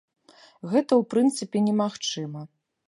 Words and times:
Гэта 0.71 0.89
ў 1.01 1.03
прынцыпе 1.13 1.57
немагчыма. 1.71 2.41